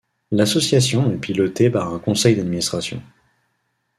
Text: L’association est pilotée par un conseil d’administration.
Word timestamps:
L’association 0.31 1.11
est 1.11 1.17
pilotée 1.19 1.69
par 1.69 1.93
un 1.93 1.99
conseil 1.99 2.35
d’administration. 2.35 3.03